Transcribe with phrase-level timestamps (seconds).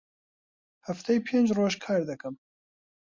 [0.87, 2.35] هەفتەی پێنج ڕۆژ کار دەکەم.